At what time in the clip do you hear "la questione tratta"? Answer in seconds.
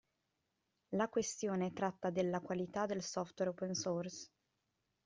0.95-2.09